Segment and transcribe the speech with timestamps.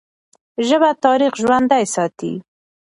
[0.67, 2.33] ژبه تاریخ ژوندی ساتي.